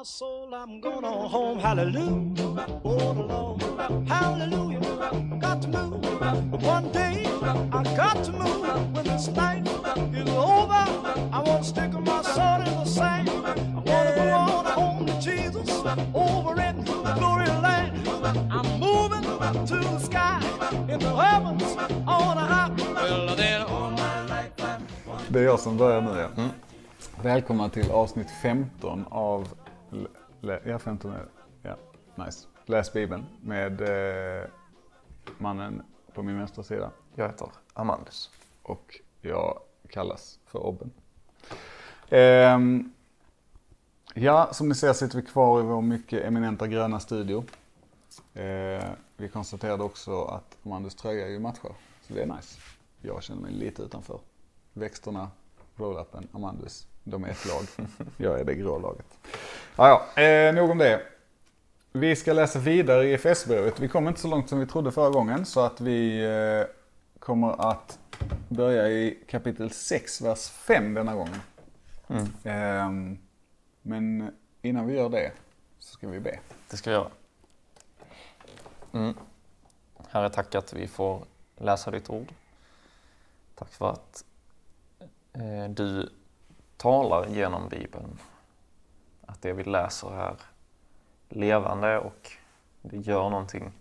[0.00, 1.58] my soul, I'm going on home.
[1.58, 2.80] Hallelujah.
[2.82, 4.08] Oh, the Lord.
[4.08, 4.80] Hallelujah.
[5.38, 6.62] Got to move.
[6.62, 7.26] One day,
[7.70, 8.94] I got to move.
[8.94, 9.68] When this night
[10.14, 10.84] is over,
[11.36, 13.28] I want to stick my sword in the sand.
[13.28, 15.68] I want to go on home to Jesus
[16.14, 16.82] over in
[17.18, 18.08] glory land.
[18.50, 19.22] I'm moving
[19.66, 20.40] to the sky
[20.88, 21.76] in the heavens
[22.06, 22.70] on a high.
[22.94, 24.82] Well, then all my life I'm
[25.28, 26.50] Det är jag som börjar nu ja.
[27.22, 29.48] Välkomna till avsnitt 15 av...
[30.64, 31.26] Ja, 15 är.
[31.62, 31.76] Ja,
[32.24, 32.48] nice.
[32.66, 34.44] Läs Bibeln med eh,
[35.38, 35.82] mannen
[36.14, 36.90] på min vänstra sida.
[37.14, 38.30] Jag heter Amandus.
[38.62, 40.90] Och jag kallas för Obben.
[42.08, 42.92] Ehm,
[44.14, 47.44] ja, som ni ser sitter vi kvar i vår mycket eminenta gröna studio.
[48.34, 48.84] Eh,
[49.16, 51.72] vi konstaterade också att Amandus tröja är ju matchar.
[52.02, 52.60] Så det är nice.
[53.00, 54.20] Jag känner mig lite utanför.
[54.72, 55.30] Växterna,
[55.76, 56.86] roll-upen, Amandus.
[57.04, 57.86] De är ett lag.
[58.16, 59.06] Jag är det grå laget.
[59.76, 61.02] Ja, ja, eh, nog om det.
[61.92, 63.80] Vi ska läsa vidare i FS-brevet.
[63.80, 66.66] Vi kom inte så långt som vi trodde förra gången så att vi eh,
[67.18, 67.98] kommer att
[68.48, 71.40] börja i kapitel 6, vers 5 denna gången.
[72.44, 73.18] Ehm,
[73.82, 75.32] men innan vi gör det
[75.78, 76.38] så ska vi be.
[76.70, 77.10] Det ska jag göra.
[78.92, 79.14] Mm.
[80.08, 81.24] Herre, tack att vi får
[81.56, 82.32] läsa ditt ord.
[83.54, 84.24] Tack för att
[85.32, 86.10] eh, du
[86.80, 88.18] talar genom Bibeln.
[89.26, 90.36] Att det vi läser är
[91.28, 92.32] levande och
[92.82, 93.72] det gör någonting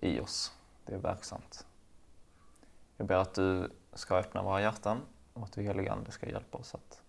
[0.00, 0.52] i oss.
[0.84, 1.66] Det är verksamt.
[2.96, 5.00] Jag ber att du ska öppna våra hjärtan
[5.32, 7.02] och att du helige Ande ska hjälpa oss att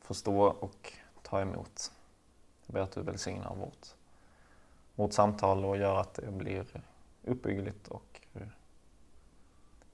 [0.00, 1.92] förstå och ta emot.
[2.66, 3.94] Jag ber att du välsignar vårt
[4.94, 6.66] vårt samtal och gör att det blir
[7.24, 8.20] uppbyggligt och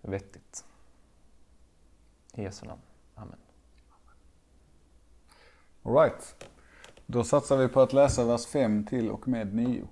[0.01, 0.65] vettigt.
[2.35, 2.83] I Jesu namn.
[3.15, 3.46] Amen.
[5.87, 6.45] Alright.
[7.07, 9.89] Då satsar vi på att läsa vers 5 till och med 9.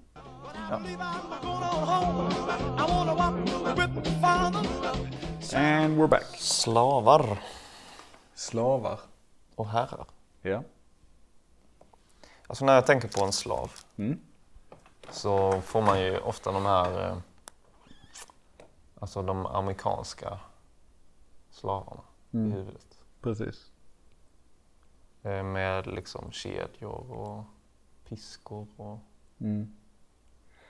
[0.70, 2.30] believe I'm going on home.
[2.78, 3.34] I wanna walk
[3.94, 4.68] with the Father.
[5.56, 6.24] And we're back.
[6.38, 7.38] Slavar
[8.34, 9.00] Slavar.
[9.54, 10.06] och herrar.
[10.42, 10.62] Ja.
[12.46, 14.18] Alltså när jag tänker på en slav Mm.
[15.10, 17.16] så får man ju ofta de här, eh,
[19.00, 20.38] alltså de amerikanska
[21.50, 22.00] slavarna
[22.30, 22.98] i huvudet.
[23.20, 23.70] Precis.
[25.24, 27.44] Eh, Med liksom kedjor och
[28.08, 28.98] piskor och
[29.40, 29.76] Mm.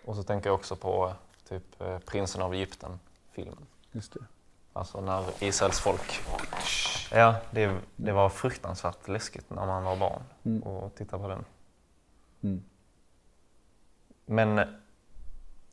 [0.04, 1.14] Och så tänker jag också på
[1.48, 3.66] typ eh, Prinsen av Egypten-filmen.
[3.92, 4.20] Just det.
[4.72, 6.20] Alltså när Israels folk...
[7.12, 10.62] Ja, det, det var fruktansvärt läskigt när man var barn Mm.
[10.62, 11.44] och tittade på den.
[12.42, 12.62] Mm.
[14.26, 14.58] Men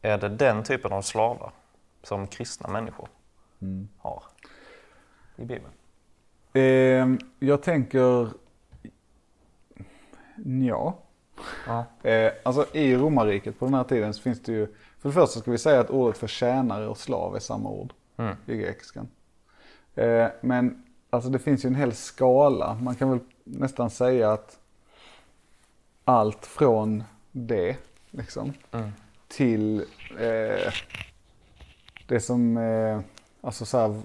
[0.01, 1.51] är det den typen av slavar
[2.03, 3.07] som kristna människor
[3.61, 3.89] Mm.
[3.97, 4.23] har
[5.35, 5.73] i Bibeln?
[6.53, 8.29] Ehm, jag tänker...
[10.45, 10.97] Ja.
[11.67, 12.09] Ja.
[12.09, 14.67] Eh, alltså i romarriket på den här tiden så finns det ju,
[14.99, 17.93] för det första ska vi säga att ordet för tjänare och slav är samma ord
[18.17, 18.35] Mm.
[18.45, 19.07] i grekiskan.
[19.95, 24.59] Eh, men alltså det finns ju en hel skala, man kan väl nästan säga att
[26.05, 27.77] allt från det
[28.11, 28.91] liksom Mm.
[29.27, 29.85] till
[30.19, 30.73] eh,
[32.07, 32.99] det som, eh,
[33.41, 34.01] alltså så här,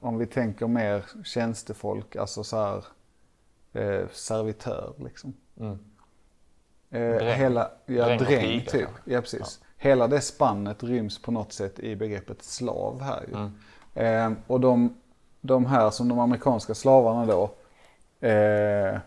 [0.00, 2.84] om vi tänker mer tjänstefolk, alltså så här
[3.72, 5.34] eh, servitör liksom.
[5.60, 5.78] Mm.
[6.90, 8.70] Eh, hela, ja, Dräng dräng, typ.
[8.70, 8.88] kanske.
[9.04, 9.60] Ja, precis.
[9.76, 13.34] Hela det spannet ryms på något sätt i begreppet slav här ju.
[13.34, 13.52] Mm.
[14.32, 14.96] Eh, och de,
[15.40, 17.42] de här som de amerikanska slavarna då,
[18.28, 18.98] eh,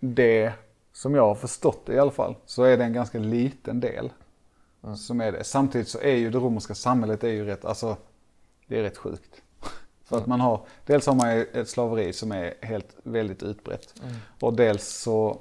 [0.00, 0.52] det
[0.92, 4.12] som jag har förstått det i alla fall, så är det en ganska liten del
[4.84, 4.96] Mm.
[4.96, 5.44] som är det.
[5.44, 7.96] Samtidigt så är ju det romerska samhället är ju rätt, alltså
[8.66, 9.42] det är rätt sjukt.
[10.04, 13.94] För att man har, dels har man ju ett slaveri som är helt, väldigt utbrett.
[14.02, 14.14] Mm.
[14.40, 15.38] Och dels så,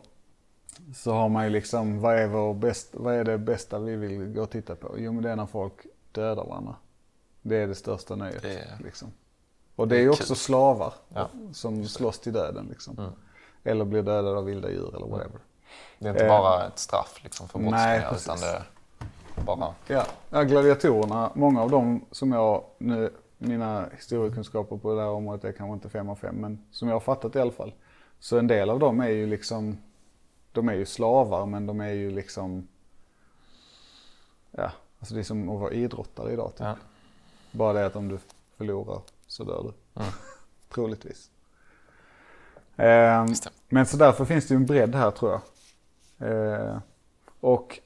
[0.95, 4.25] så har man ju liksom, vad är, vår bäst, vad är det bästa vi vill
[4.33, 4.95] gå och titta på?
[4.97, 5.73] Jo men det är när folk
[6.11, 6.75] dödar varandra.
[7.41, 8.41] Det är det största nöjet.
[8.41, 9.11] Det är- Liksom.
[9.75, 11.29] Och det är ju också slavar Ja.
[11.53, 12.67] som slåss till döden.
[12.69, 12.97] Liksom.
[12.99, 13.11] Mm.
[13.63, 15.39] Eller blir dödade av vilda djur eller whatever.
[15.99, 18.63] Det är inte Eh, bara ett straff liksom för brottslingar utan det är
[19.45, 19.73] bara...
[19.87, 23.13] Ja, ja, gladiatorerna, många av dem som jag, nu,
[23.47, 26.95] mina historiekunskaper på det här området är kanske inte fem av fem, men som jag
[26.95, 27.73] har fattat i alla fall.
[28.19, 29.77] Så en del av dem är ju liksom,
[30.51, 32.67] de är ju slavar men de är ju liksom,
[34.51, 36.61] ja, alltså det är som att vara idrottare idag typ.
[36.61, 36.75] Ja.
[37.51, 38.19] Bara det att om du
[38.57, 40.01] förlorar så dör du.
[40.01, 40.13] Mm.
[40.73, 41.29] Troligtvis.
[42.75, 43.27] Det.
[43.69, 45.41] men så därför finns det ju en bredd här tror jag.
[46.29, 46.79] Ehm,
[47.39, 47.79] och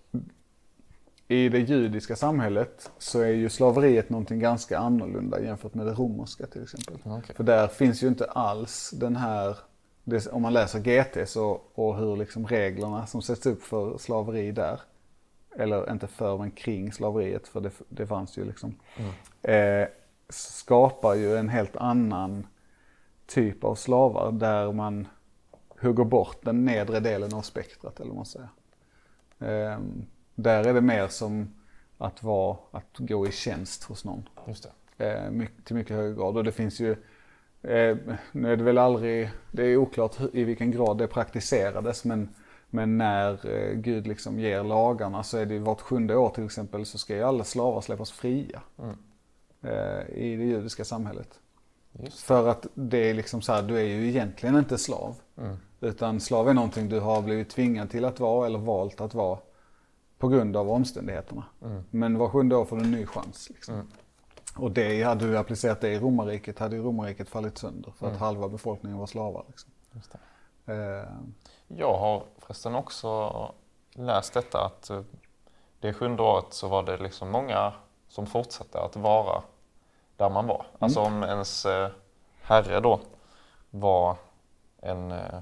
[1.27, 6.47] i det judiska samhället så är ju slaveriet någonting ganska annorlunda jämfört med det romerska
[6.47, 6.95] till exempel.
[7.03, 7.35] Okej.
[7.35, 9.57] För där finns ju inte alls den här
[10.09, 14.51] det, om man läser GT så, och hur liksom reglerna som sätts upp för slaveri
[14.51, 14.81] där,
[15.55, 18.75] eller inte för men kring slaveriet, för det, det fanns ju liksom,
[19.41, 19.87] eh,
[20.29, 22.47] skapar ju en helt annan
[23.25, 25.07] typ av slavar där man
[25.81, 28.49] hugger bort den nedre delen av spektrat eller vad man säger.
[29.39, 29.79] Eh,
[30.37, 31.53] där är det mer som
[31.97, 35.05] att vara, att gå i tjänst hos någon Just det.
[35.05, 36.37] eh, mycket, till mycket högre grad.
[36.37, 36.91] Och det finns ju,
[37.61, 37.97] eh,
[38.31, 42.29] nu är det väl aldrig, det är oklart i vilken grad det praktiserades men,
[42.69, 46.85] men när eh, Gud liksom ger lagarna så är det vart sjunde år till exempel
[46.85, 48.61] så ska ju alla slavar släppas fria
[49.61, 51.39] eh, i det judiska samhället.
[51.91, 55.15] Just För att det är liksom så här, du är ju egentligen inte slav.
[55.81, 59.39] Utan slav är någonting du har blivit tvingad till att vara eller valt att vara
[60.17, 61.43] på grund av omständigheterna.
[61.89, 63.49] Men var sjunde år får du en ny chans.
[63.49, 63.87] Liksom.
[64.57, 68.19] Och det, hade du applicerat det i romarriket hade ju romarriket fallit sönder för att
[68.19, 69.43] halva befolkningen var slavar.
[69.47, 69.71] Liksom.
[70.65, 71.09] Eh,
[71.67, 73.31] Jag har förresten också
[73.93, 75.01] läst detta att eh,
[75.79, 77.73] det sjunde året så var det liksom många
[78.07, 79.41] som fortsatte att vara
[80.17, 80.65] där man var.
[80.79, 81.89] Alltså om ens eh,
[82.41, 82.99] herre då
[83.69, 84.17] var
[84.81, 85.39] en, eh,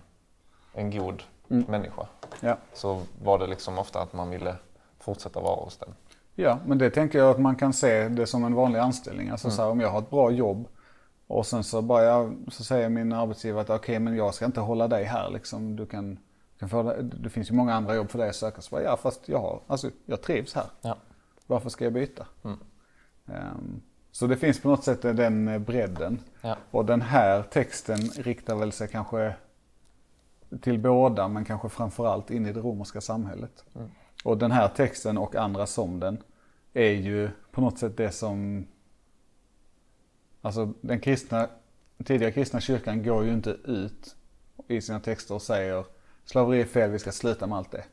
[0.73, 2.07] en god människa
[2.45, 2.57] ja.
[2.73, 4.55] så var det liksom ofta att man ville
[4.99, 5.89] fortsätta vara hos den.
[6.35, 9.29] ja, men det tänker jag att man kan se det som en vanlig anställning.
[9.29, 10.67] Alltså så här, om jag har ett bra jobb
[11.27, 14.59] och sen så, bara jag, så säger min arbetsgivare att okej men jag ska inte
[14.59, 15.75] hålla dig här liksom.
[15.75, 16.19] Du kan,
[16.59, 18.61] kan få, det finns ju många andra jobb för dig att söka.
[18.61, 20.65] Så bara, ja fast jag har, alltså jag trivs här.
[20.81, 20.97] Ja.
[21.47, 22.27] Varför ska jag byta?
[23.27, 23.81] Ehm,
[24.11, 26.19] så det finns på något sätt den bredden.
[26.41, 26.57] Ja.
[26.71, 29.35] Och den här texten riktar väl sig kanske
[30.61, 33.63] till båda men kanske framförallt in i det romerska samhället.
[34.23, 36.23] Och den här texten och andra som den
[36.73, 38.65] är ju på något sätt det som
[40.45, 41.47] Alltså den kristna,
[42.05, 44.15] tidiga kristna kyrkan går ju inte ut
[44.67, 45.85] i sina texter och säger
[46.25, 47.83] slaveri är fel, vi ska sluta med allt det.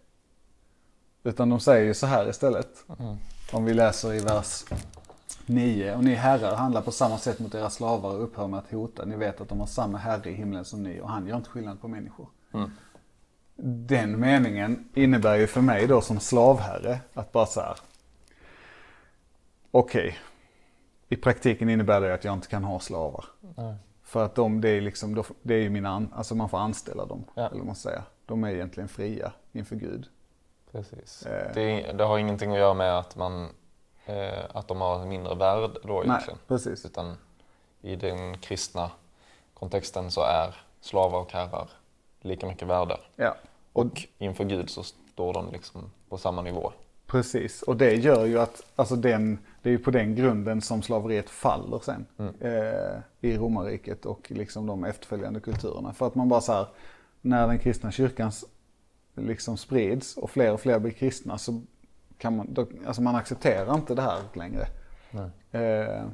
[1.22, 2.84] Utan de säger ju så här istället.
[3.52, 4.64] Om vi läser i vers
[5.46, 5.94] 9.
[5.94, 9.04] Och ni herrar handlar på samma sätt mot era slavar och upphör med att hota.
[9.04, 11.50] Ni vet att de har samma herre i himlen som ni och han gör inte
[11.50, 12.28] skillnad på människor.
[13.56, 17.76] Den meningen innebär ju för mig då som slavherre att bara så här.
[19.70, 20.18] Okej,
[21.08, 23.24] i praktiken innebär det att jag inte kan ha slavar.
[24.02, 27.04] För att de, det är liksom, det är ju mina, an- alltså man får anställa
[27.06, 27.24] dem.
[27.34, 27.48] Ja.
[27.48, 28.02] Eller man säger.
[28.26, 30.06] De är egentligen fria inför Gud.
[30.72, 31.26] Precis.
[31.26, 31.54] Eh.
[31.54, 33.48] Det, det har ingenting att göra med att, man,
[34.06, 36.84] eh, att de har mindre värde då Nej, precis.
[36.86, 37.16] Utan
[37.82, 38.90] i den kristna
[39.54, 41.70] kontexten så är slavar och herrar
[42.24, 43.00] lika mycket värda.
[43.16, 43.34] Ja.
[43.72, 46.72] Och inför Gud så står de liksom på samma nivå.
[47.06, 50.82] Precis, och det gör ju att, alltså den, det är ju på den grunden som
[50.82, 52.06] slaveriet faller sen.
[52.40, 55.92] Eh, I romarriket och liksom de efterföljande kulturerna.
[55.92, 56.66] För att man bara så här,
[57.20, 58.32] när den kristna kyrkan
[59.14, 61.62] liksom sprids och fler och fler blir kristna så
[62.18, 64.66] kan man, då, alltså man accepterar inte det här längre.
[65.50, 66.04] Eh,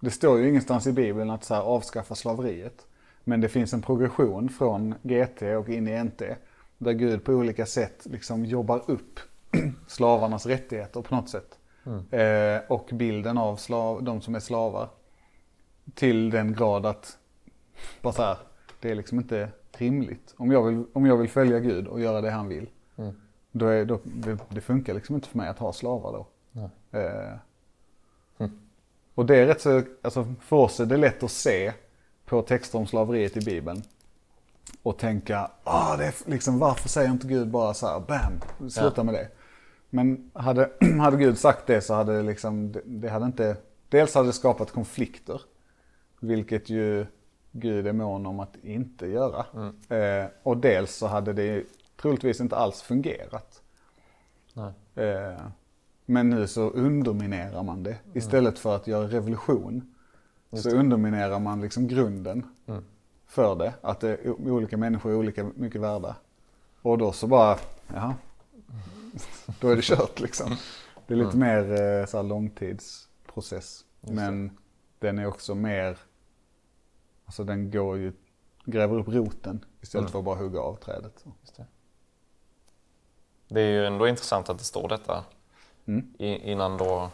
[0.00, 2.86] det står ju ingenstans i Bibeln att så här, avskaffa slaveriet.
[3.28, 6.22] Men det finns en progression från GT och in i NT.
[6.78, 9.20] Där Gud på olika sätt liksom jobbar upp
[9.86, 11.58] slavarnas rättigheter på något sätt.
[12.10, 14.88] Eh, och bilden av slav, de som är slavar.
[15.94, 17.18] Till den grad att,
[18.02, 18.36] bara så här,
[18.80, 20.34] det är liksom inte rimligt.
[20.36, 22.68] Om jag vill, om jag vill följa Gud och göra det han vill.
[23.52, 26.26] Då är, då, det, det funkar liksom inte för mig att ha slavar då.
[26.98, 27.36] Eh,
[29.14, 31.72] och det är rätt så, alltså för oss är det lätt att se
[32.26, 33.82] på texter om slaveriet i Bibeln.
[34.82, 39.04] Och tänka, ah, det är liksom, varför säger inte Gud bara så här, bam, sluta
[39.04, 39.28] med det.
[39.90, 43.56] Men hade, hade Gud sagt det så hade det liksom, det, det hade inte,
[43.88, 45.40] dels hade det skapat konflikter.
[46.20, 47.06] Vilket ju
[47.52, 49.46] Gud är mån om att inte göra.
[49.96, 51.64] Eh, och dels så hade det
[52.00, 53.62] troligtvis inte alls fungerat.
[54.94, 55.46] Eh,
[56.06, 57.96] men nu så underminerar man det.
[58.14, 59.94] Istället för att göra revolution
[60.62, 62.46] så underminerar man liksom grunden
[63.26, 63.74] för det.
[63.80, 66.16] Att det, o- olika människor är olika mycket värda.
[66.82, 67.58] Och då så bara,
[67.94, 68.14] jaha.
[69.60, 70.56] Då är det kört liksom.
[71.06, 71.58] Det är lite mer
[72.00, 73.84] eh, så här långtidsprocess.
[74.00, 74.58] Men
[74.98, 75.98] den är också mer,
[77.24, 78.12] alltså den går ju,
[78.64, 81.24] gräver upp roten istället för att bara hugga av trädet.
[81.56, 81.66] Det.
[83.48, 85.24] det är ju ändå intressant att det står detta
[85.88, 86.14] Mm.
[86.18, 87.10] i, innan då,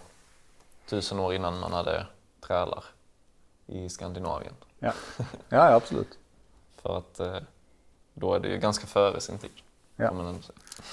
[0.86, 2.06] tusen år innan man hade
[2.40, 2.84] trälar
[3.72, 4.54] i Skandinavien.
[4.84, 4.92] Ja.
[5.48, 6.18] ja, absolut.
[6.82, 7.36] För att eh,
[8.14, 9.50] då är det ju ganska före sin tid.
[9.96, 10.34] Ja.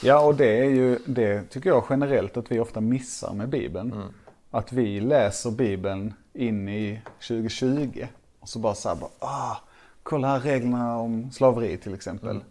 [0.03, 3.93] Ja, och det är ju, det tycker jag generellt att vi ofta missar med Bibeln.
[3.93, 4.07] Mm.
[4.51, 8.07] Att vi läser Bibeln in i 2020
[8.39, 9.57] och så bara så här, bara, ah,
[10.03, 12.29] kolla här reglerna om slaveri till exempel.
[12.29, 12.43] Mm.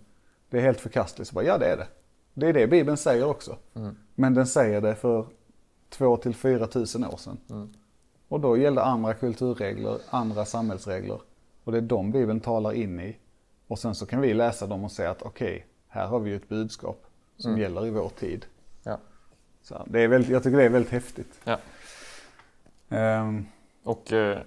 [0.50, 1.28] Det är helt förkastligt.
[1.28, 1.86] Så bara, ja det är det.
[2.34, 3.56] Det är det Bibeln säger också.
[3.74, 3.96] Mm.
[4.14, 5.26] Men den säger det för
[5.88, 7.74] två till fyra tusen år sedan.
[8.28, 11.20] Och då gällde andra kulturregler, andra samhällsregler.
[11.64, 13.16] Och det är de Bibeln talar in i.
[13.66, 16.48] Och sen så kan vi läsa dem och säga att okej, här har vi ett
[16.48, 17.04] budskap
[17.36, 17.62] som Mm.
[17.62, 18.46] gäller i vår tid.
[18.82, 18.98] Ja.
[19.62, 21.40] Så det är väldigt, jag tycker det är väldigt häftigt.
[21.44, 21.58] Ja.
[22.88, 23.46] Ehm,
[23.82, 24.38] Och eh,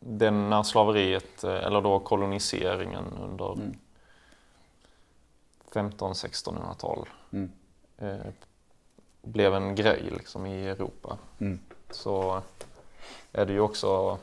[0.00, 3.74] den när slaveriet, eh, eller då koloniseringen under Mm.
[5.72, 7.50] 15-1600-tal Mm.
[7.98, 8.26] eh,
[9.22, 11.58] blev en grej liksom i Europa mm,
[11.96, 12.42] så
[13.32, 14.18] är det ju också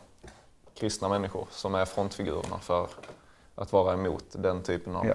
[0.74, 2.88] kristna människor som är frontfigurerna för
[3.56, 5.14] att vara emot den typen av Ja.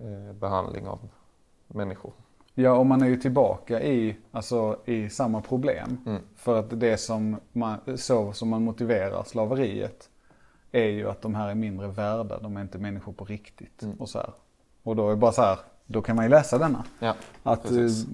[0.00, 0.98] eh, behandling av
[1.66, 2.12] människor.
[2.54, 5.98] Ja, och man är ju tillbaka i, alltså, i samma problem.
[6.06, 6.22] Mm.
[6.36, 10.08] För att det som man, så som man motiverar slaveriet
[10.72, 13.82] är ju att de här är mindre värda, de är inte människor på riktigt.
[13.82, 13.96] Mm.
[13.96, 14.32] Och, så här.
[14.82, 15.58] och då är det bara så här,
[15.92, 16.84] då kan man ju läsa denna.
[16.98, 18.06] Ja, Att eh, Precis.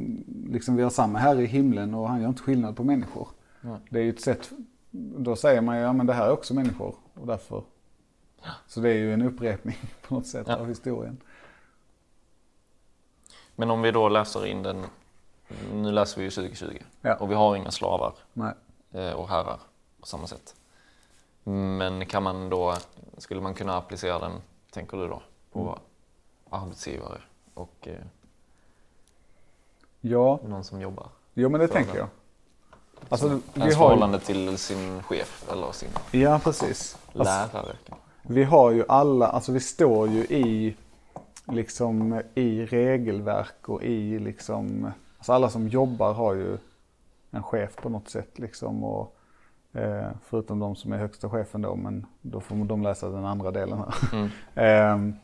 [0.49, 3.29] liksom vi har samma här i himlen och han gör inte skillnad på människor.
[3.61, 3.79] Nej.
[3.91, 4.51] Det är ju ett sätt,
[4.91, 7.63] då säger man ju, ja men det här är också människor och därför.
[8.67, 9.77] Så det är ju en upprepning
[10.09, 10.57] på något sätt Ja.
[10.57, 11.17] av historien.
[13.57, 14.85] Men om vi då läser in den,
[15.73, 17.15] nu läser vi ju 2020 Ja.
[17.15, 18.53] och vi har inga slavar Nej.
[18.93, 19.61] eh, och herrar
[20.01, 20.55] på samma sätt.
[21.45, 22.75] Men kan man då,
[23.19, 24.33] skulle man kunna applicera den,
[24.71, 25.79] tänker du då, på Mm.
[26.51, 27.19] arbetsgivare
[27.57, 27.95] och eh,
[30.01, 31.07] Ja, någon som jobbar?
[31.35, 31.99] jo men det tänker den.
[32.01, 32.09] jag.
[33.09, 36.99] Alltså, vi Ens har förhållande till sin chef eller sin ja precis.
[37.07, 37.77] Alltså, lärare.
[38.23, 40.77] Vi har ju alla, alltså vi står ju i,
[41.45, 46.59] liksom i regelverk och i liksom, alltså alla som jobbar har ju
[47.31, 49.17] en chef på något sätt liksom och
[49.73, 53.51] eh, förutom de som är högsta chefen då, men då får de läsa den andra
[53.51, 53.95] delen här.
[54.19, 54.31] Mm.
[54.55, 55.15] Ehm,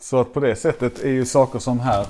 [0.00, 2.06] så att på det sättet är ju saker som här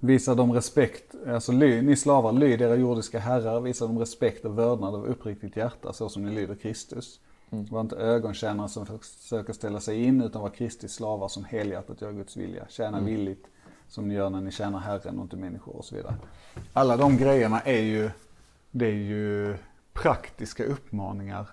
[0.00, 4.58] Visar de respekt, alltså ly, ni slavar, lyd era jordiska herrar, visar de respekt och
[4.58, 7.20] vördnad av uppriktigt hjärta så som ni lyder Kristus.
[7.50, 12.12] Var inte ögontjänare som försöker ställa sig in utan var Kristi slavar som helhjärtat gör
[12.12, 12.66] Guds vilja.
[12.68, 13.46] Tjäna villigt
[13.88, 16.14] som ni gör när ni tjänar Herren och inte människor och så vidare.
[16.72, 18.10] Alla de grejerna är ju,
[18.70, 19.56] det är ju
[19.92, 21.46] praktiska uppmaningar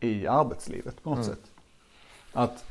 [0.00, 1.52] i arbetslivet på något sätt.
[2.32, 2.64] Att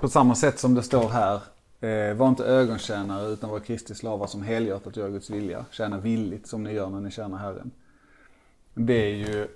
[0.00, 1.40] på samma sätt som det står här,
[1.80, 5.64] eh, var inte ögontjänare utan var Kristi slavar som helhjärtat gör Guds vilja.
[5.70, 7.70] Tjäna villigt som ni gör när ni tjänar Herren.
[8.74, 9.48] Det är ju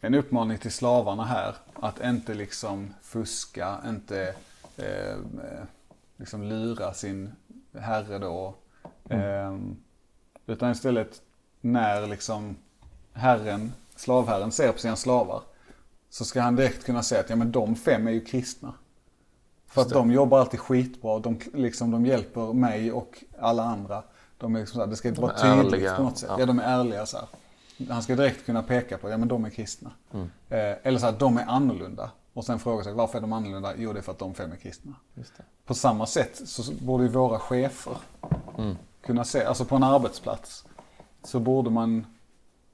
[0.00, 4.34] en uppmaning till slavarna här att inte liksom fuska, inte
[4.76, 5.16] eh,
[6.16, 7.32] liksom lura sin
[7.72, 8.54] herre då.
[9.08, 9.58] Eh,
[10.46, 11.22] utan istället
[11.60, 12.56] när liksom
[13.12, 15.42] herren, slavherren ser på sina slavar
[16.10, 18.74] så ska han direkt kunna säga att ja men de fem är ju kristna.
[19.72, 24.02] För att de jobbar alltid skitbra, de, liksom, de hjälper mig och alla andra.
[24.38, 26.28] De är liksom här, det ska inte De vara tydligt ärliga, på något sätt.
[26.32, 26.40] ja.
[26.40, 26.46] Ja.
[26.46, 27.26] de är ärliga så här.
[27.90, 29.90] Han ska direkt kunna peka på, ja men de är kristna.
[30.14, 30.30] Mm.
[30.48, 32.10] Eh, eller så här, de är annorlunda.
[32.32, 33.72] Och sen fråga sig, varför är de annorlunda?
[33.76, 34.94] Jo, det är för att de fem är kristna.
[35.66, 37.96] På samma sätt så borde ju våra chefer
[38.58, 38.76] Mm.
[39.02, 40.64] kunna se, alltså på en arbetsplats,
[41.24, 42.06] så borde man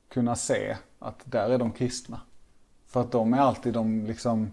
[0.09, 2.21] kunna se att där är de kristna.
[2.87, 4.53] För att de är alltid de liksom,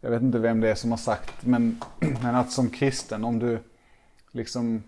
[0.00, 1.80] jag vet inte vem det är som har sagt, men,
[2.22, 3.58] men att som kristen, om du
[4.30, 4.82] liksom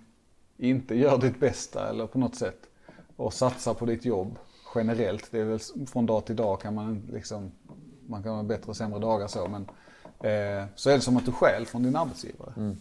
[0.56, 2.58] inte gör ditt bästa eller på något sätt
[3.16, 4.38] och satsar på ditt jobb
[4.74, 7.50] generellt, det är väl från dag till dag kan man liksom,
[8.06, 9.62] man kan ha bättre och sämre dagar så, men
[10.30, 12.52] eh, så är det som att du stjäl från din arbetsgivare.
[12.56, 12.76] Mm.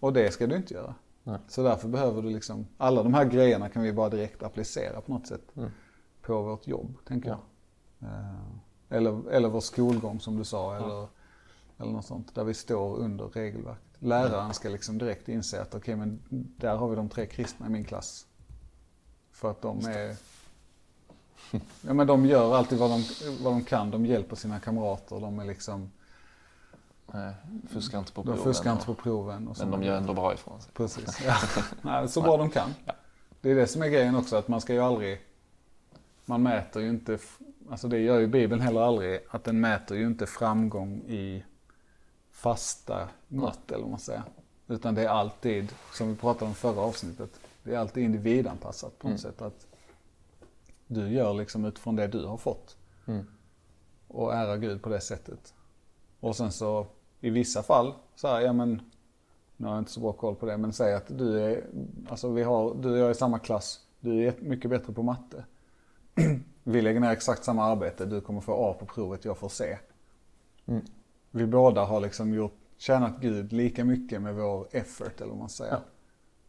[0.00, 0.94] Och det ska du inte göra.
[1.22, 1.38] Nej.
[1.48, 5.12] Så därför behöver du liksom, alla de här grejerna kan vi bara direkt applicera på
[5.12, 5.70] något sätt Mm.
[6.22, 7.38] på vårt jobb, tänker Ja.
[7.98, 8.08] jag.
[8.10, 11.08] Eh, eller, eller vår skolgång som du sa, eller,
[11.78, 13.82] eller något sånt, där vi står under regelverket.
[13.98, 16.20] Läraren ska liksom direkt inse att okej, men
[16.56, 18.26] där har vi de tre kristna i min klass.
[19.32, 20.16] För att de är,
[21.80, 23.04] ja men de gör alltid vad de,
[23.42, 25.90] vad de kan, de hjälper sina kamrater, de är liksom,
[27.12, 27.34] Nej,
[27.68, 28.44] fuskar inte på de proven.
[28.44, 29.54] fuskar inte på proven.
[29.58, 30.72] Men de gör ändå bra ifrån sig.
[30.74, 31.20] Precis.
[31.26, 31.36] Ja.
[31.82, 32.70] Nej, så bra de kan.
[33.40, 35.20] Det är det som är grejen också, att man ska ju aldrig...
[36.24, 37.18] Man mäter ju inte,
[37.70, 41.44] alltså det gör ju Bibeln heller aldrig, att den mäter ju inte framgång i
[42.36, 44.22] fasta mått eller vad man säger.
[44.68, 49.08] Utan det är alltid, som vi pratade om förra avsnittet, det är alltid individanpassat på
[49.08, 49.42] något sätt.
[49.42, 49.66] Att
[50.86, 52.76] du gör liksom utifrån det du har fått.
[53.06, 53.26] Mm.
[54.08, 55.54] Och ära Gud på det sättet.
[56.20, 56.86] Och sen så
[57.20, 58.80] i vissa fall så här, ja men
[59.56, 61.64] nu har jag inte så bra koll på det, men säg att du är,
[62.08, 65.02] alltså vi har, du och jag är i samma klass, du är mycket bättre på
[65.02, 65.44] matte.
[66.62, 69.78] vi lägger ner exakt samma arbete, du kommer få A på provet, jag får C.
[70.66, 70.84] Mm.
[71.36, 75.48] Vi båda har liksom gjort, tjänat Gud lika mycket med vår effort eller vad man
[75.48, 75.78] säger.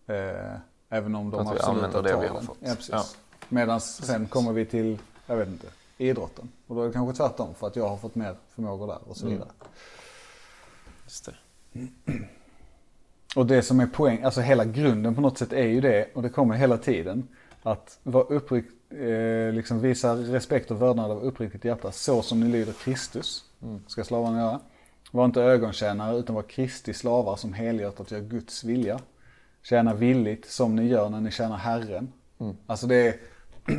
[0.08, 2.58] Eh, även om de Att vi absolut använder det tar vi har fått.
[2.60, 2.89] Ja, precis.
[2.91, 3.03] Ja.
[3.50, 5.67] Medan sen kommer vi till, jag vet inte,
[5.98, 6.50] idrotten.
[6.67, 9.17] Och då är det kanske tvärtom för att jag har fått mer förmågor där och
[9.17, 9.38] så Mm.
[9.38, 9.51] vidare.
[11.03, 11.34] Just det.
[13.36, 16.22] Och det som är poäng, alltså hela grunden på något sätt är ju det, och
[16.22, 17.27] det kommer hela tiden,
[17.63, 22.48] att vara upprikt, eh, liksom visa respekt och vördnad av uppriktigt hjärta så som ni
[22.48, 23.44] lyder Kristus,
[23.88, 24.60] ska slavarna göra.
[25.12, 29.00] Var inte ögontjänare utan var Kristi slavar som helhjärtat gör Guds vilja.
[29.62, 32.14] Tjäna villigt som ni gör när ni tjänar Herren.
[32.66, 33.16] Alltså det är,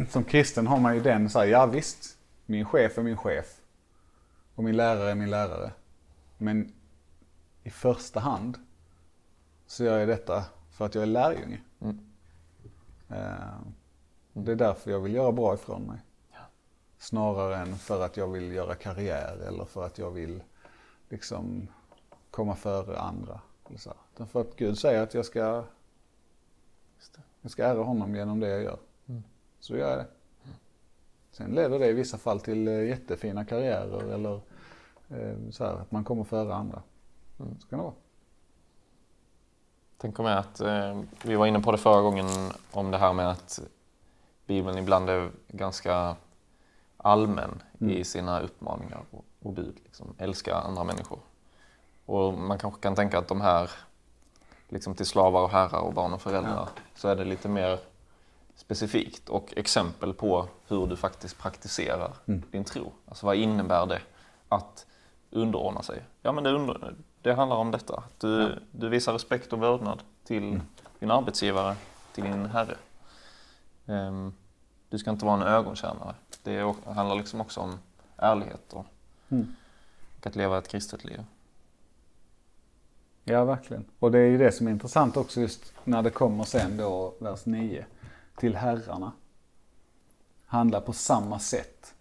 [0.10, 3.60] som kristen har man ju den så här, ja visst, min chef är min chef.
[4.54, 5.70] Och min lärare är min lärare.
[6.38, 6.72] Men
[7.62, 8.58] i första hand
[9.66, 11.60] så gör jag detta för att jag är lärjunge.
[13.10, 13.58] Eh,
[14.32, 15.98] Det är därför jag vill göra bra ifrån mig.
[16.98, 20.42] Snarare än för att jag vill göra karriär eller för att jag vill
[21.08, 21.68] liksom
[22.30, 23.40] komma före andra.
[23.68, 23.94] Eller så.
[24.26, 25.64] för att Gud säger att jag ska,
[27.40, 28.78] jag ska ära honom genom det jag gör.
[29.60, 30.06] Så gör jag det.
[31.30, 34.40] Sen leder det i vissa fall till eh, jättefina karriärer eller
[35.08, 36.82] eh, så här, att man kommer före andra.
[37.36, 37.94] Så kan det vara.
[39.96, 42.26] Tänker med att eh, vi var inne på det förra gången
[42.72, 43.60] om det här med att
[44.46, 46.16] Bibeln ibland är ganska
[46.98, 49.76] allmän i sina uppmaningar och, och bud.
[49.84, 51.18] Liksom, älska andra människor.
[52.06, 53.70] Och man kanske kan tänka att de här,
[54.68, 57.78] liksom till slavar och herrar och barn och föräldrar, så är det lite mer
[58.56, 62.92] specifikt och exempel på hur du faktiskt praktiserar din tro.
[63.06, 64.00] Alltså vad innebär det
[64.48, 64.86] att
[65.30, 66.02] underordna sig?
[66.22, 68.02] Ja men det, under, det handlar om detta.
[68.18, 70.60] Du, du visar respekt och vördnad till
[70.98, 71.76] din arbetsgivare,
[72.14, 72.76] till din herre.
[73.86, 74.34] Ehm,
[74.88, 76.14] du ska inte vara en ögontjänare.
[76.48, 77.78] Det handlar liksom också om
[78.16, 78.86] ärlighet och,
[80.18, 81.24] och att leva ett kristet liv.
[83.24, 83.84] Ja, verkligen.
[83.98, 87.14] Och det är ju det som är intressant också just när det kommer sen då,
[87.18, 87.86] vers 9,
[88.36, 89.12] till herrarna.
[90.46, 91.94] Handla på samma sätt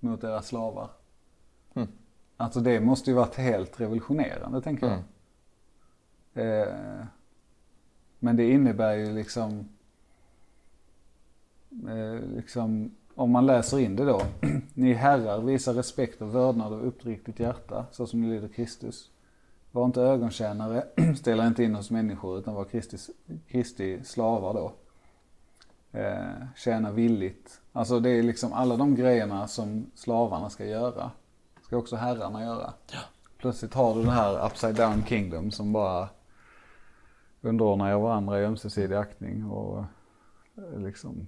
[0.00, 0.90] mot deras slavar.
[1.74, 1.88] Mm.
[2.36, 5.02] Alltså det måste ju varit helt revolutionerande, tänker jag.
[6.34, 7.04] Eh,
[8.18, 9.68] men det innebär ju liksom,
[11.88, 14.22] eh, liksom, om man läser in det då.
[14.74, 19.10] Ni herrar visar respekt och vördnad av uppriktigt hjärta, så som ni lyder Kristus.
[19.72, 20.84] Var inte ögontjänare,
[21.16, 22.96] ställa inte in hos människor utan var Kristi,
[23.48, 24.72] Kristi slavar då.
[25.98, 27.60] Eh, tjäna villigt.
[27.72, 31.10] Alltså det är liksom alla de grejerna som slavarna ska göra.
[31.62, 32.72] Ska också herrarna göra.
[33.38, 36.08] Plötsligt har du det här upside down kingdom som bara
[37.40, 39.84] underordnar er varandra i ömsesidig aktning och
[40.56, 41.26] eh, liksom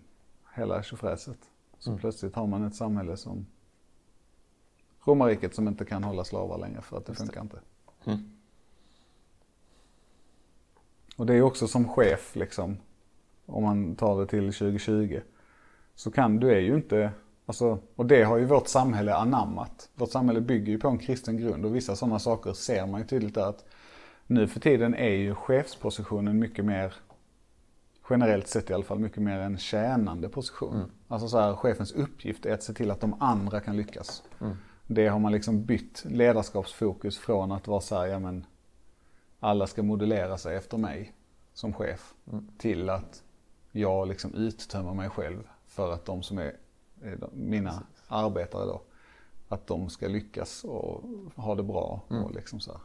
[0.54, 1.38] hela tjofräset.
[1.86, 3.46] Så plötsligt har man ett samhälle som
[5.04, 7.58] romarriket som inte kan hålla slavar längre för att det funkar inte.
[8.04, 8.18] Mm.
[11.16, 12.76] Och det är också som chef liksom,
[13.46, 15.20] om man tar det till 2020,
[15.94, 17.10] så kan du är ju inte,
[17.46, 19.90] alltså, och det har ju vårt samhälle anammat.
[19.94, 23.06] Vårt samhälle bygger ju på en kristen grund och vissa sådana saker ser man ju
[23.06, 23.64] tydligt där att
[24.26, 26.94] nu för tiden är ju chefspositionen mycket mer,
[28.10, 30.90] generellt sett i alla fall, mycket mer en tjänande position.
[31.08, 34.22] Alltså så här, chefens uppgift är att se till att de andra kan lyckas.
[34.86, 38.46] Det har man liksom bytt ledarskapsfokus från att vara så här, ja men
[39.40, 41.12] alla ska modellera sig efter mig
[41.54, 42.14] som chef.
[42.58, 43.22] Till att
[43.72, 46.56] jag liksom uttömmer mig själv för att de som är
[47.32, 48.82] mina arbetare då,
[49.48, 51.04] att de ska lyckas och
[51.36, 52.00] ha det bra.
[52.24, 52.80] Och liksom så, här.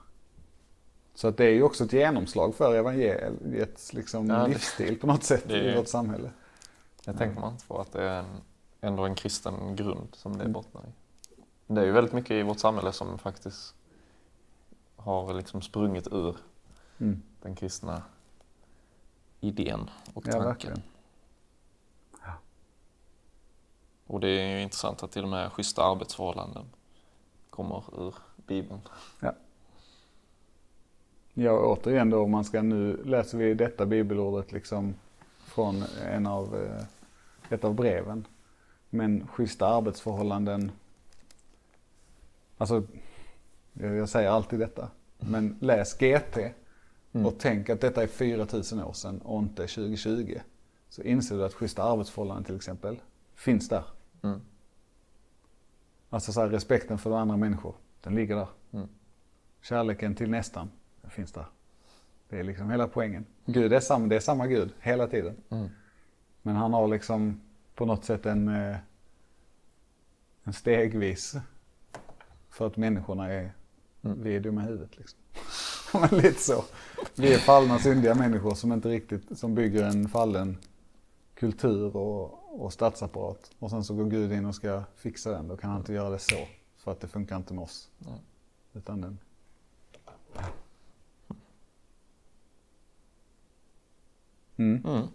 [1.13, 5.23] Så att det är ju också ett genomslag för evangeliets liksom Ja, livsstil på något
[5.23, 6.31] sätt det- i vårt samhälle.
[7.05, 8.41] Det tänker man inte på att det är en,
[8.81, 10.87] ändå en kristen grund som det bottnar i.
[11.67, 13.75] Det är ju väldigt mycket i vårt samhälle som faktiskt
[14.95, 16.35] har liksom sprungit ur
[16.99, 17.21] Mm.
[17.41, 18.01] den kristna
[19.39, 20.43] idén och Ja, tanken.
[20.47, 20.81] verkligen.
[24.07, 26.65] och det är ju intressant att till och med schyssta arbetsförhållanden
[27.49, 28.81] kommer ur Bibeln.
[29.19, 29.33] Ja,
[31.35, 34.93] återigen då, om man ska nu läser vi detta bibelordet liksom
[35.45, 36.83] från en av, eh,
[37.53, 38.27] ett av breven.
[38.89, 40.71] Men schyssta arbetsförhållanden,
[42.57, 42.83] alltså
[43.73, 44.89] jag jag säger alltid detta,
[45.19, 46.37] men läs GT
[47.11, 50.39] och tänk att detta är 4000 år sedan och inte 2020.
[50.89, 52.99] Så inser du att schyssta arbetsförhållanden till exempel
[53.35, 53.83] finns där.
[54.21, 54.41] Mm.
[56.09, 58.47] Alltså så här, respekten för andra människor, den ligger där.
[58.71, 58.87] Mm.
[59.61, 60.69] Kärleken till nästan,
[61.11, 61.45] finns där.
[62.29, 63.25] Det är liksom hela poängen.
[63.45, 65.35] Gud är samma, det är samma Gud hela tiden.
[65.49, 65.69] Mm.
[66.41, 67.41] Men han har liksom
[67.75, 68.77] på något sätt en, eh,
[70.43, 71.35] en stegvis.
[72.49, 73.53] För att människorna är,
[74.01, 75.19] vi är dumma i huvudet liksom.
[76.01, 76.63] Men lite så.
[77.15, 80.57] Vi är fallna syndiga människor som inte riktigt, som bygger en fallen
[81.35, 83.51] kultur och, och statsapparat.
[83.59, 85.47] Och sen så går Gud in och ska fixa den.
[85.47, 86.47] Då kan han inte göra det så.
[86.77, 87.89] För att det funkar inte med oss.
[87.97, 88.21] Nej.
[88.73, 89.17] Utan den.
[94.57, 94.83] Mm.
[94.85, 95.07] Mm.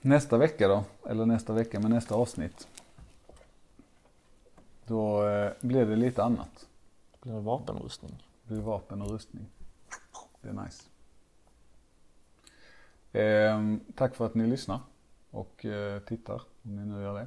[0.00, 2.68] Nästa vecka då, eller nästa vecka med nästa avsnitt.
[4.86, 6.66] Då eh, blir det lite annat.
[7.20, 8.24] Blir det vapenrustning?
[8.42, 9.46] Det blir vapen och rustning.
[10.40, 10.82] Det är nice.
[13.12, 14.80] Ehm, tack för att ni lyssnar
[15.30, 17.26] och eh, tittar, om ni nu gör det.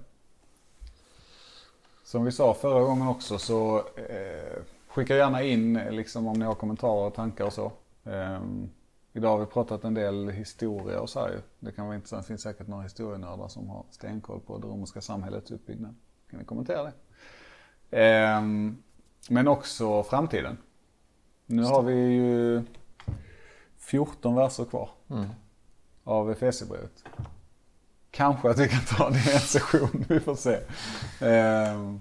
[2.04, 6.46] Som vi sa förra gången också så eh, skicka gärna in eh, liksom om ni
[6.46, 7.72] har kommentarer och tankar och så.
[8.04, 8.70] Ehm,
[9.18, 11.42] idag har vi pratat en del historia och så här ju.
[11.60, 15.02] Det kan vara intressant, det finns säkert några historienördar som har stenkoll på det romerska
[15.02, 15.96] samhällets uppbyggnad.
[16.30, 16.94] Kan ni kommentera det?
[17.92, 18.78] Ehm,
[19.30, 20.58] men också framtiden.
[21.46, 22.64] Nu har vi ju
[23.78, 25.28] 14 verser kvar Mm.
[26.04, 27.04] av Efesierbrevet.
[28.12, 30.60] Kanske att vi kan ta det i en session, vi får se.
[31.22, 32.00] Ehm,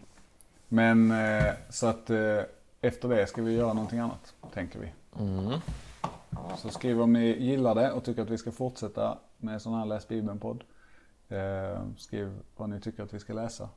[0.68, 2.40] men eh, så att eh,
[2.80, 4.92] efter det ska vi göra någonting annat, tänker vi.
[5.20, 5.60] Mm.
[6.56, 9.86] Så skriv om ni gillar det och tycker att vi ska fortsätta med sån här
[9.86, 10.64] Läs Bibeln-podd.
[11.28, 13.68] Eh, skriv vad ni tycker att vi ska läsa.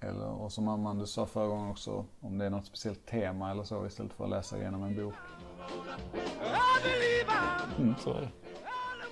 [0.00, 3.64] Eller, och som Amanda sa förra gången också, om det är något speciellt tema eller
[3.64, 5.14] så istället för att läsa igenom en bok.
[7.78, 8.30] Mm, så är det.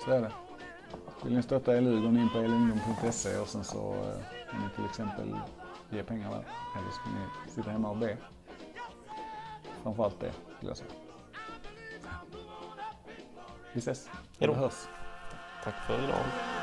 [0.04, 0.32] Så är det.
[1.24, 4.68] Vill ni stötta LU går ni in på elungdom.se och sen så eh, kan ni
[4.74, 5.36] till exempel
[5.90, 6.44] ge pengar där.
[6.78, 8.16] Eller så kan ni sitta hemma och be.
[9.82, 11.03] Framförallt det, skulle jag säga.
[13.74, 14.08] Vi ses.
[14.38, 14.70] Hej då.
[15.64, 16.53] Tack för idag.